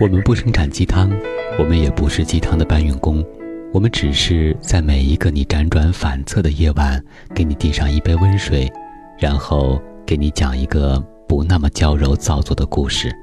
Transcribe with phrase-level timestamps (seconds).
[0.00, 1.10] 我们不生产鸡汤，
[1.58, 3.22] 我们也不是鸡汤的搬运工，
[3.70, 6.98] 我们只是在每一个你辗转反侧的夜晚，
[7.34, 8.66] 给你递上一杯温水，
[9.18, 10.98] 然后给你讲一个
[11.28, 13.14] 不那么娇柔造作的故事，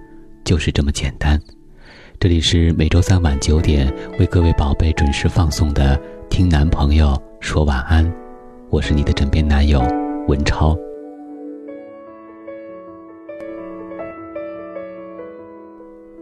[0.46, 1.42] 就是这么简单。
[2.20, 5.98] 这里是每周三晚九点为各位宝贝准时放送的
[6.30, 8.06] 《听男朋友说晚安》，
[8.70, 9.82] 我是你的枕边男友
[10.28, 10.78] 文超。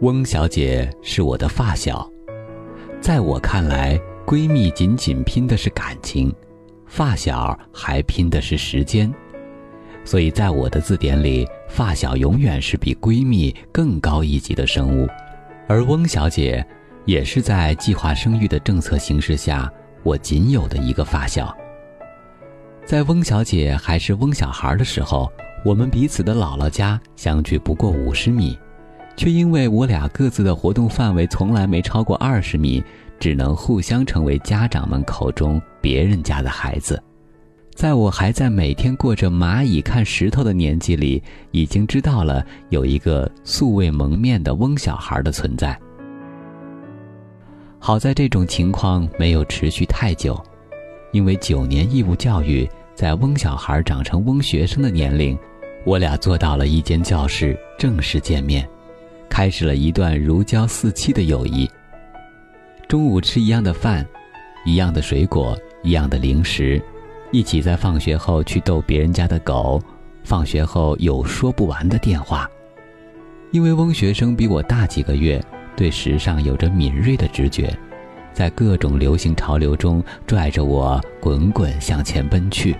[0.02, 2.06] 翁小姐是我的发小，
[3.00, 6.30] 在我看来，闺蜜仅仅拼的是感情，
[6.84, 9.10] 发小还拼的是时间，
[10.04, 15.08] 所以在我的字典里，发小永远是比闺蜜更高一级的生物。
[15.66, 16.62] 而翁小姐，
[17.06, 19.72] 也是在计划生育的政策形势下，
[20.02, 21.56] 我仅有的一个发小。
[22.84, 25.32] 在翁小姐还是翁小孩的时候，
[25.64, 28.58] 我们彼此的姥姥家相距不过五十米。
[29.16, 32.84] 却因为我俩各自的活动范围从来没超过二十米，
[33.18, 37.02] 只能互相成为家长们口中别人家的孩子。
[37.74, 45.78] 在我还在每天过着蚂蚁看石头的年纪里，已经知道了有一个素未谋面的翁小孩的存在。
[47.78, 50.42] 好在这种情况没有持续太久，
[51.12, 55.38] 因为九年义务教育，在翁小孩长成翁学生的年龄，
[55.84, 58.66] 我俩坐到了一间教室正式见面。
[59.28, 61.68] 开始了一段如胶似漆的友谊。
[62.88, 64.06] 中午吃一样的饭，
[64.64, 66.80] 一样的水果，一样的零食，
[67.32, 69.82] 一起在放学后去逗别人家的狗，
[70.24, 72.48] 放学后有说不完的电话。
[73.52, 75.42] 因为翁学生比我大几个月，
[75.76, 77.76] 对时尚有着敏锐的直觉，
[78.32, 82.76] 在各种流行潮流中拽着我滚滚向前奔去。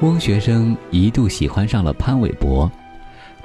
[0.00, 2.70] 翁学生一度喜欢上了潘玮柏。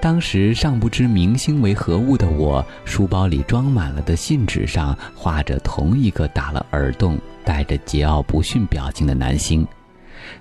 [0.04, 9.66] 当时尚不知明星为何物的我，书包里装满了的信纸上画着同一个打了耳洞、带着桀骜不驯表情的男星。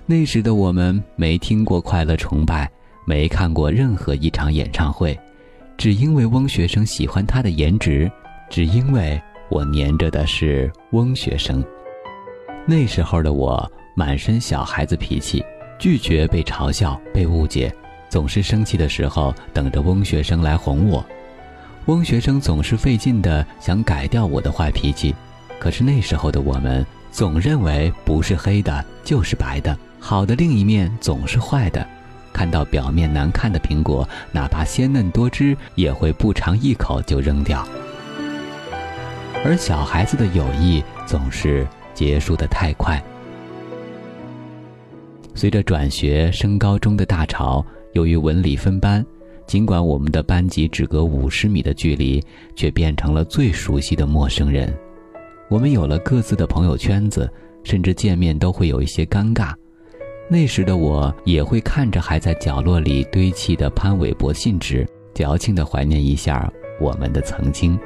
[0.05, 2.65] 那时的我们没听过《快乐崇拜》，
[3.05, 5.17] 没看过任何一场演唱会，
[5.77, 8.11] 只因为翁学生喜欢他的颜值，
[8.49, 9.17] 只因为
[9.49, 11.63] 我黏着的是翁学生。
[12.65, 15.41] 那时候的我满身小孩子脾气，
[15.79, 17.73] 拒绝被嘲笑、被误解。
[18.13, 21.03] 总是生气的时候，等着翁学生来哄我。
[21.87, 25.15] 翁学生总是费劲的想改掉我的坏脾气，
[25.57, 31.83] 可是那时候的我们总认为不是黑的就是白的，好的另一面总是坏的。
[32.31, 37.67] 看到表面难看的苹果，哪怕鲜嫩多汁，也会不尝一口就扔掉。
[39.43, 43.03] 而小孩子的友谊总是结束的太快。
[45.33, 47.65] 随着转学升高中的大潮。
[47.93, 49.05] 由于文理分班，
[49.47, 52.23] 尽管我们的班级只隔五十米的距离，
[52.55, 54.71] 却变成了最熟悉的陌生人。
[55.49, 57.31] 我们有了各自的朋友圈子，
[57.63, 59.53] 甚至见面都会有一些尴尬。
[60.29, 67.77] 那时的我也会看着还在角落里堆砌的潘玮柏信纸，矫情地怀念一下我们的曾经。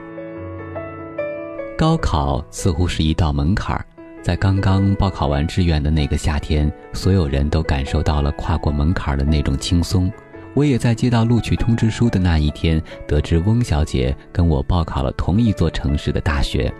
[1.78, 3.86] 高考似乎是一道门槛儿。
[4.22, 10.12] 在刚刚报考完志愿的那个夏天，所有人都感受到了跨过门槛的那种轻松。
[10.54, 16.74] 我也在接到录取通知书的那一天，得知翁小姐跟我报考了同一座城市的大学，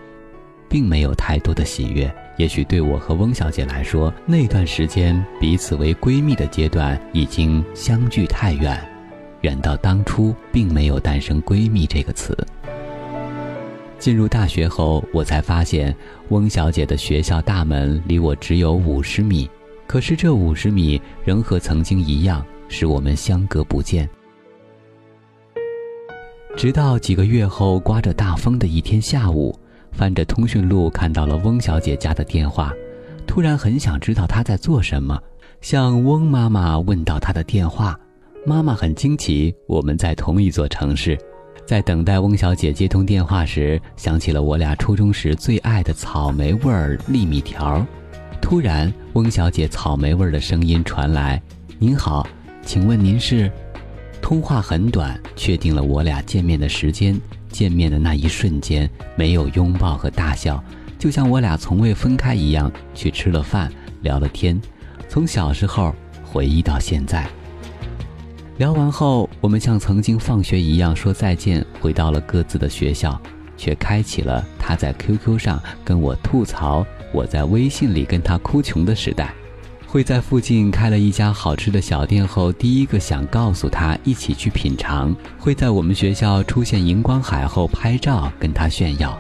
[0.68, 2.12] 并没有太多的喜悦。
[2.38, 8.80] 也许对我和翁小姐来说，那段时间彼此为闺蜜的阶段已经相距太远，
[9.42, 12.36] 远到当初并没有诞生“闺蜜”这个词。
[14.00, 15.96] 进入大学后，我才发现
[16.30, 19.50] 翁小姐的学校大门离我只有五十米，
[19.88, 24.08] 可是这五十米仍和曾经一样，使我们相隔不见。
[26.56, 29.58] 直到几个月后，刮着大风的一天下午，
[29.92, 32.72] 翻着通讯录看到了翁小姐家的电话，
[33.26, 35.20] 突然很想知道她在做什么，
[35.62, 38.00] 向翁妈妈问到她的电话，
[38.46, 41.18] 妈妈很惊奇，我们在同一座城市。
[41.66, 47.86] 在等待翁小姐接通电话时，想起了我俩初中时最爱的草莓味儿粒米条。
[48.42, 51.42] 突然，翁小姐草莓味儿的声音传来
[51.80, 52.26] ：“您好，
[52.64, 53.52] 请问您是？”
[54.22, 57.20] 通话很短，确定了我俩见面的时间。
[57.50, 60.62] 见面的那一瞬间，没有拥抱和大笑，
[61.00, 63.72] 就像我俩从未分开一样，去吃了饭，
[64.02, 64.62] 聊了天，
[65.08, 67.28] 从小时候回忆到现在。
[68.58, 73.20] 聊完后，我们像曾经放学一样说再见，回到了各自的学校，
[73.56, 76.84] 却开启了他在 QQ 上跟我吐槽，
[77.14, 79.32] 我在微信里跟他哭穷的时代。
[79.86, 89.16] 会在附近开了一家好吃的小店后，第一个想告诉他一起去品尝；会在我们学校出现荧光海后拍照跟他炫耀。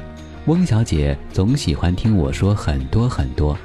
[0.47, 3.55] 翁小姐总喜欢听我说很多很多，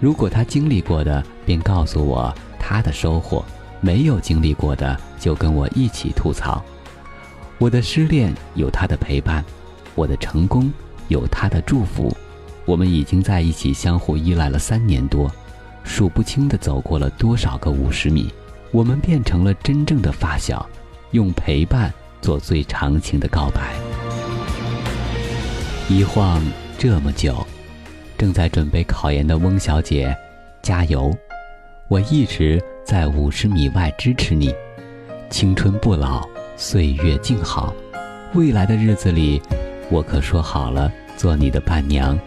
[0.00, 3.44] 如果她经历过的，便告诉我她的收获；
[3.80, 6.62] 没有经历过的，就跟我一起吐槽。
[7.58, 9.44] 我的失恋有他的陪伴，
[9.94, 10.72] 我的成功
[11.08, 12.14] 有他的祝福。
[12.64, 15.30] 我们已经在一起相互依赖了三年多。
[15.84, 18.30] 数不清的走过了多少个五十米，
[18.72, 20.68] 我们变成了真正的发小，
[21.12, 23.74] 用陪伴做最长情的告白。
[25.88, 26.42] 一晃
[26.78, 27.46] 这么久，
[28.18, 30.14] 正在准备考研的翁小姐，
[30.62, 31.16] 加油！
[31.88, 34.54] 我一直在五十米外支持你，
[35.30, 36.22] 青春不老，
[36.54, 37.74] 岁月静好，
[38.34, 39.40] 未来的日子里，
[39.90, 42.18] 我可说好了做你的伴娘。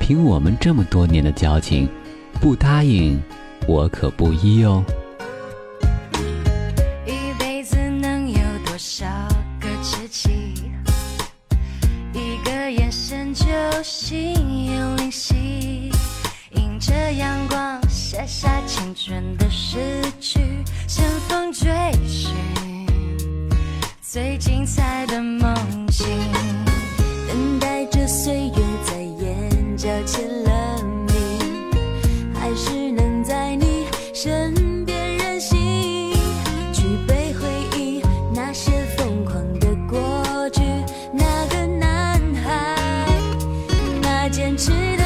[0.00, 1.86] 凭我们这么多年的交情。
[2.40, 3.22] 不答应，
[3.66, 4.82] 我可不依哦。
[18.94, 20.38] 真的失去，
[20.86, 21.68] 乘风追
[22.06, 22.32] 寻
[24.00, 25.52] 最精彩的梦
[25.88, 26.06] 境，
[27.26, 28.54] 等待着岁月
[28.84, 31.72] 在眼角签了名，
[32.34, 36.12] 还是能在你身边任性，
[36.72, 38.00] 举杯回忆
[38.32, 40.62] 那些疯狂的过去，
[41.12, 43.08] 那个男孩，
[44.00, 45.03] 那坚持的。